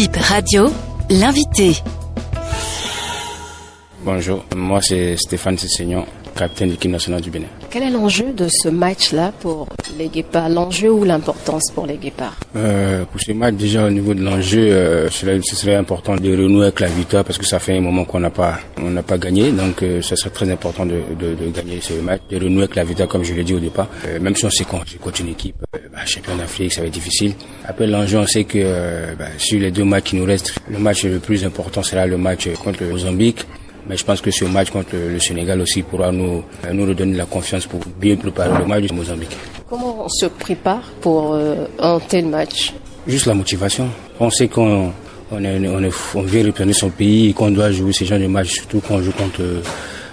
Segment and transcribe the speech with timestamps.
[0.00, 0.72] Bip Radio,
[1.10, 1.76] l'invité.
[4.02, 6.06] Bonjour, moi c'est Stéphane Sissignon,
[6.40, 7.46] capitaine de l'équipe nationale du Bénin.
[7.70, 9.68] Quel est l'enjeu de ce match-là pour
[9.98, 10.48] les Guépards?
[10.48, 12.36] L'enjeu ou l'importance pour les Guépards?
[12.56, 16.64] Euh, Pour ce match, déjà au niveau de l'enjeu, euh, ce serait important de renouer
[16.66, 19.18] avec la victoire parce que ça fait un moment qu'on n'a pas, on n'a pas
[19.18, 22.64] gagné, donc euh, ce serait très important de, de, de, gagner ce match, de renouer
[22.64, 23.88] avec la victoire comme je l'ai dit au départ.
[24.06, 25.56] Euh, même si on sait qu'on contre une équipe
[25.92, 27.34] bah, champion d'Afrique, ça va être difficile.
[27.66, 31.04] Après l'enjeu, on sait que bah, sur les deux matchs qui nous restent, le match
[31.04, 33.44] le plus important sera le match contre le Mozambique.
[33.88, 37.26] Mais je pense que ce match contre le Sénégal aussi pourra nous, nous redonner la
[37.26, 39.36] confiance pour bien préparer le match du Mozambique.
[39.68, 42.72] Comment on se prépare pour euh, un tel match?
[43.06, 43.88] Juste la motivation.
[44.18, 44.92] On sait qu'on
[45.32, 48.18] on, est, on, est, on vient représenter son pays et qu'on doit jouer ce genre
[48.18, 49.40] de match, surtout quand on joue contre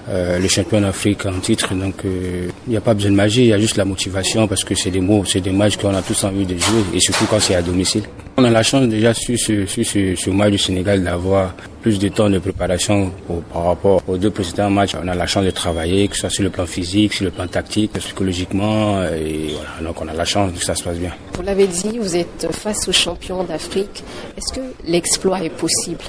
[0.09, 1.73] euh, le champion d'Afrique en titre.
[1.73, 4.47] Donc euh, il n'y a pas besoin de magie, il y a juste la motivation
[4.47, 7.55] parce que c'est des matchs qu'on a tous envie de jouer et surtout quand c'est
[7.55, 8.03] à domicile.
[8.37, 12.37] On a la chance déjà sur ce match du Sénégal d'avoir plus de temps de
[12.37, 13.11] préparation
[13.51, 14.91] par rapport aux deux précédents matchs.
[15.01, 17.31] On a la chance de travailler, que ce soit sur le plan physique, sur le
[17.31, 19.01] plan tactique, psychologiquement.
[19.05, 21.13] Et voilà, donc on a la chance que ça se passe bien.
[21.33, 24.03] Vous l'avez dit, vous êtes face aux champions d'Afrique.
[24.37, 26.03] Est-ce que l'exploit est possible?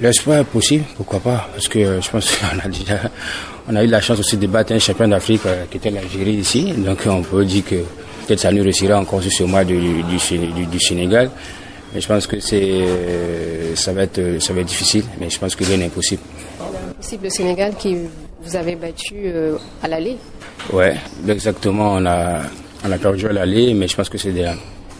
[0.00, 3.00] L'exploit est possible, pourquoi pas Parce que je pense qu'on a déjà,
[3.68, 6.34] on a eu la chance aussi de battre un champion d'Afrique euh, qui était l'Algérie
[6.34, 6.72] ici.
[6.76, 7.76] Donc on peut dire que
[8.26, 11.30] peut-être ça nous réussira encore sur ce match du, du, du Sénégal.
[11.94, 12.84] Mais je pense que c'est,
[13.74, 15.04] ça va être, ça va être difficile.
[15.18, 16.22] Mais je pense que rien n'est impossible.
[16.90, 17.96] Impossible le Sénégal qui
[18.42, 20.16] vous avez battu euh, à l'aller.
[20.72, 21.94] Ouais, exactement.
[21.94, 22.42] On a,
[22.84, 24.50] on a perdu à l'aller, mais je pense que c'est des,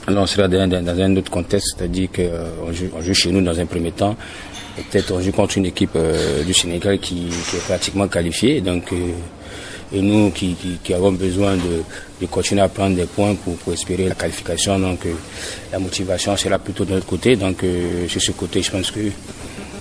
[0.09, 3.59] on sera dans, dans, un autre contexte, c'est-à-dire qu'on joue, on joue chez nous dans
[3.59, 4.17] un premier temps.
[4.79, 8.61] Et peut-être on joue contre une équipe euh, du Sénégal qui, qui, est pratiquement qualifiée.
[8.61, 8.97] Donc, euh,
[9.93, 11.83] et nous qui, qui, qui, avons besoin de,
[12.21, 14.79] de, continuer à prendre des points pour, pour espérer la qualification.
[14.79, 15.13] Donc euh,
[15.73, 17.37] la motivation sera plutôt de notre côté.
[17.37, 17.65] Donc
[18.09, 19.01] sur ce côté, je pense que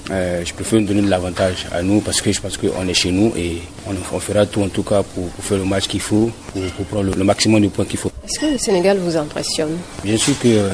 [0.09, 3.11] je préfère nous donner de l'avantage à nous parce que je pense qu'on est chez
[3.11, 6.01] nous et on, on, fera tout en tout cas pour, pour faire le match qu'il
[6.01, 8.11] faut, pour, pour prendre le, le, maximum de points qu'il faut.
[8.23, 9.75] Est-ce que le Sénégal vous impressionne?
[10.03, 10.69] Bien sûr que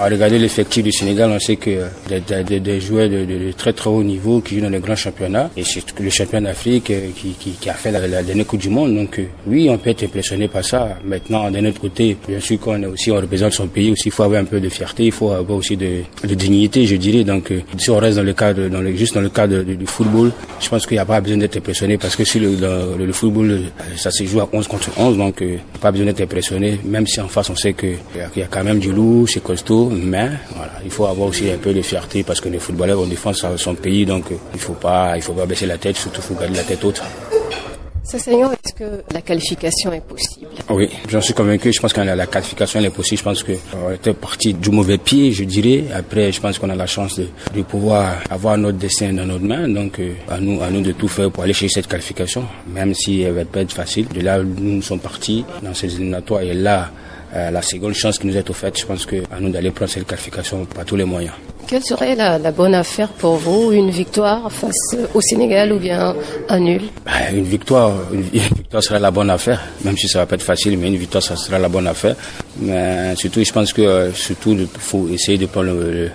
[0.00, 3.52] à regarder l'effectif du Sénégal, on sait que des, des, des joueurs de, de, de,
[3.52, 6.84] très très haut niveau qui jouent dans les grands championnats et c'est le champion d'Afrique
[7.14, 8.94] qui, qui, qui, a fait la, la, dernière Coupe du Monde.
[8.94, 10.96] Donc oui, on peut être impressionné par ça.
[11.04, 14.12] Maintenant, d'un autre côté, bien sûr qu'on est aussi on représente son pays, aussi il
[14.12, 17.22] faut avoir un peu de fierté, il faut avoir aussi de, de dignité, je dirais.
[17.22, 20.32] Donc si on reste dans le cadre, dans le, juste dans le cadre du football,
[20.60, 23.12] je pense qu'il n'y a pas besoin d'être impressionné parce que si le, le, le,
[23.12, 23.60] football,
[23.96, 25.44] ça se joue à 11 contre 11, donc
[25.78, 27.98] pas besoin d'être impressionné, même si en face on sait qu'il
[28.36, 31.50] y, y a quand même du lourd, c'est costaud mais voilà, il faut avoir aussi
[31.50, 34.24] un peu de fierté parce que les footballeurs on défend son pays, donc
[34.54, 36.84] il faut pas, il faut pas baisser la tête, surtout il faut garder la tête
[36.84, 37.02] haute.
[38.18, 40.48] Seigneur, est-ce que la qualification est possible?
[40.68, 41.72] Oui, j'en suis convaincu.
[41.72, 43.18] Je pense que la qualification est possible.
[43.18, 45.84] Je pense qu'on était parti du mauvais pied, je dirais.
[45.94, 49.44] Après, je pense qu'on a la chance de, de, pouvoir avoir notre destin dans notre
[49.44, 49.68] main.
[49.68, 53.22] Donc, à nous, à nous de tout faire pour aller chercher cette qualification, même si
[53.22, 54.08] elle va pas être facile.
[54.08, 56.90] De là, nous sommes partis dans ces éliminatoires et là,
[57.34, 59.90] euh, la seconde chance qui nous est offerte, je pense que à nous d'aller prendre
[59.90, 61.34] cette qualification par tous les moyens.
[61.68, 66.16] Quelle serait la, la, bonne affaire pour vous Une victoire face au Sénégal ou bien
[66.48, 66.82] un nul?
[67.04, 70.34] Bah, Une victoire, une, une, victoire sera la bonne affaire, même si ça va pas
[70.34, 72.16] être facile, mais une victoire ça sera la bonne affaire.
[72.60, 76.10] Mais surtout, je pense que euh, surtout il faut essayer de prendre le, le,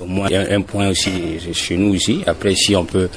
[0.00, 2.22] au moins un, un, point aussi chez nous ici.
[2.26, 3.08] Après, si on peut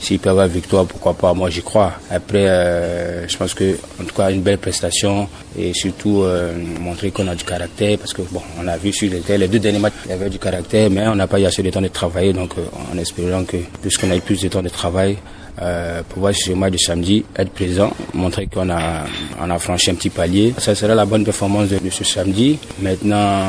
[0.00, 1.34] s'il peut avoir victoire, pourquoi pas?
[1.34, 1.92] Moi, j'y crois.
[2.10, 5.28] Après, euh, je pense que, en tout cas, une belle prestation
[5.58, 9.10] et surtout euh, montrer qu'on a du caractère parce que bon, on a vu sur
[9.10, 11.44] les, les deux derniers matchs, il y avait du caractère, mais on n'a pas eu
[11.44, 12.32] assez de temps de travailler.
[12.32, 12.62] Donc, euh,
[12.92, 15.18] en espérant que puisqu'on a eu plus de temps de travail,
[15.60, 19.04] euh, pouvoir sur le match de samedi être présent, montrer qu'on a,
[19.38, 20.54] on a franchi un petit palier.
[20.56, 22.58] Ça sera la bonne performance de, ce samedi.
[22.80, 23.44] Maintenant,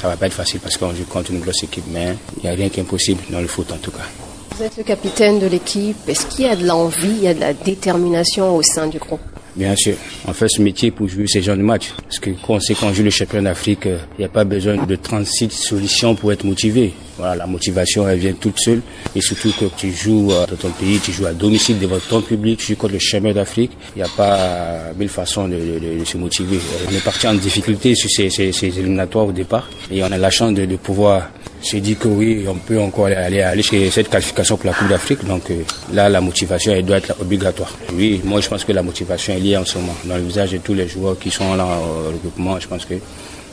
[0.00, 2.48] ça va pas être facile parce qu'on joue contre une grosse équipe, mais il n'y
[2.48, 4.23] a rien qui est impossible dans le foot en tout cas.
[4.56, 5.96] Vous êtes le capitaine de l'équipe.
[6.06, 8.98] Est-ce qu'il y a de l'envie, il y a de la détermination au sein du
[8.98, 9.20] groupe?
[9.56, 9.96] Bien sûr.
[10.28, 11.92] On fait ce métier pour jouer ces genres de matchs.
[12.04, 14.76] Parce que quand on sait qu'on joue le champion d'Afrique, il n'y a pas besoin
[14.76, 16.92] de 36 solutions pour être motivé.
[17.18, 18.80] Voilà, la motivation, elle vient toute seule.
[19.16, 22.60] Et surtout que tu joues dans ton pays, tu joues à domicile devant ton public,
[22.60, 23.72] tu joues contre le champion d'Afrique.
[23.96, 25.58] Il n'y a pas mille façons de,
[26.04, 26.60] se motiver.
[26.88, 29.68] On est parti en difficulté sur ces, éliminatoires au départ.
[29.90, 31.28] Et on a la chance de pouvoir
[31.64, 34.88] se dire que oui, on peut encore aller, aller chez cette qualification pour la Coupe
[34.88, 35.24] d'Afrique.
[35.24, 35.62] Donc euh,
[35.92, 37.72] là, la motivation, elle doit être obligatoire.
[37.94, 39.94] Oui, moi, je pense que la motivation est liée en ce moment.
[40.04, 43.00] Dans le visage de tous les joueurs qui sont là au regroupement, je pense qu'il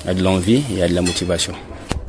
[0.06, 1.54] y a de l'envie et il y a de la motivation.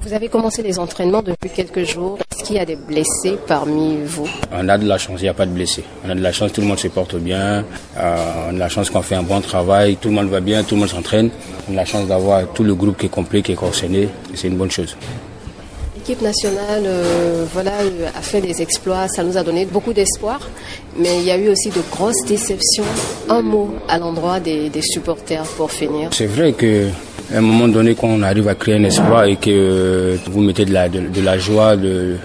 [0.05, 2.19] Vous avez commencé les entraînements depuis quelques jours.
[2.33, 4.27] Est-ce qu'il y a des blessés parmi vous?
[4.53, 5.85] On a de la chance, il n'y a pas de blessés.
[6.05, 7.65] On a de la chance, tout le monde se porte bien.
[7.97, 10.41] Euh, on a de la chance qu'on fait un bon travail, tout le monde va
[10.41, 11.31] bien, tout le monde s'entraîne.
[11.69, 14.09] On a la chance d'avoir tout le groupe qui est complet, qui est concerné.
[14.35, 14.97] C'est une bonne chose.
[16.03, 17.75] L'équipe nationale euh, voilà,
[18.17, 20.41] a fait des exploits, ça nous a donné beaucoup d'espoir,
[20.99, 22.83] mais il y a eu aussi de grosses déceptions.
[23.29, 26.09] Un mot à l'endroit des, supporters pour finir.
[26.11, 26.89] C'est vrai que
[27.33, 30.73] un moment donné, quand on arrive à créer un espoir et que vous mettez de
[30.73, 32.17] la, de, la joie, de,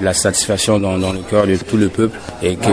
[0.00, 2.72] la satisfaction dans, le cœur de tout le peuple et que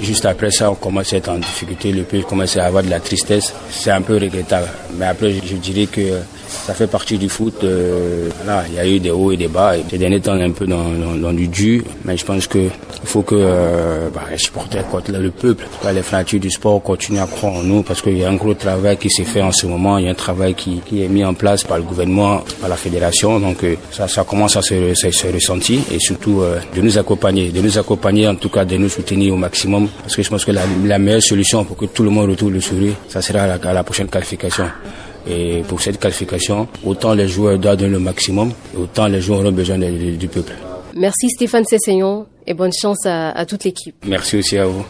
[0.00, 2.90] juste après ça, on commence à être en difficulté, le peuple commence à avoir de
[2.90, 4.68] la tristesse, c'est un peu regrettable.
[4.96, 6.20] Mais après, je dirais que
[6.66, 7.64] ça fait partie du foot.
[7.64, 8.28] Euh,
[8.68, 9.72] il y a eu des hauts et des bas.
[9.90, 10.90] Ces derniers temps, un peu dans,
[11.20, 11.82] dans, du dur.
[12.04, 16.40] Mais je pense que il faut que euh, bah, les supporters, le peuple, les fractures
[16.40, 19.10] du sport continuent à croire en nous parce qu'il y a un gros travail qui
[19.10, 19.98] s'est fait en ce moment.
[19.98, 22.68] Il y a un travail qui, qui est mis en place par le gouvernement, par
[22.68, 23.40] la fédération.
[23.40, 27.50] Donc euh, ça, ça commence à se, se, ressentir et surtout euh, de nous accompagner,
[27.50, 29.88] de nous accompagner en tout cas, de nous soutenir au maximum.
[30.02, 32.52] Parce que je pense que la, la meilleure solution pour que tout le monde retrouve
[32.52, 34.64] le sourire, ça sera à la prochaine qualification.
[35.26, 39.52] Et pour cette qualification, autant les joueurs doivent donner le maximum, autant les joueurs auront
[39.52, 40.52] besoin du, peuple.
[40.94, 43.94] Merci Stéphane Sessignon et bonne chance à toute l'équipe.
[44.06, 44.84] Merci aussi à vous.